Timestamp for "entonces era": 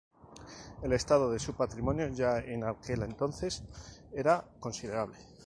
3.03-4.47